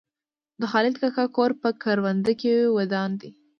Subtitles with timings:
[0.59, 3.29] د خالد کاکا کور په کرونده کې ودان دی.